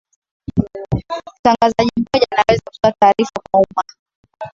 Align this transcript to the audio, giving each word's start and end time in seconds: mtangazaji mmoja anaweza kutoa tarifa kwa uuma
mtangazaji 1.37 1.91
mmoja 1.97 2.27
anaweza 2.31 2.61
kutoa 2.65 2.91
tarifa 2.99 3.31
kwa 3.51 3.59
uuma 3.59 3.83